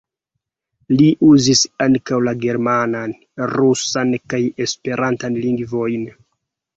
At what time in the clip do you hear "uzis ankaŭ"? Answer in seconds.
1.25-2.17